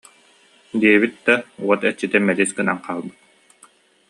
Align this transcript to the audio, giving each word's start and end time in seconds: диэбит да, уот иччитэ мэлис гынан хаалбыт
диэбит 0.79 1.13
да, 1.25 1.35
уот 1.65 1.81
иччитэ 1.89 2.17
мэлис 2.25 2.51
гынан 2.57 2.79
хаалбыт 2.85 3.17